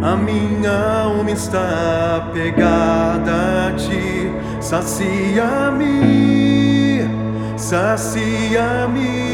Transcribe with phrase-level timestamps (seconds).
[0.00, 5.90] A minha alma está pegada a ti, sacia-me,
[7.56, 9.32] sacia-me.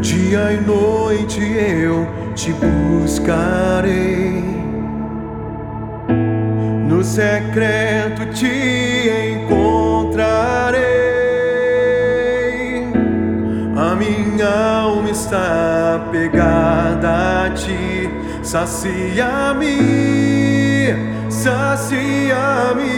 [0.00, 2.04] Dia e noite eu
[2.34, 3.48] te buscarei.
[6.88, 10.88] No secreto te encontrarei.
[13.76, 18.08] A minha alma está pegada a ti.
[18.42, 19.66] Sacia-me,
[21.28, 22.88] sacia-me.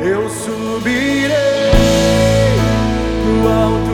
[0.00, 1.30] Eu subirei
[3.22, 3.93] pro alto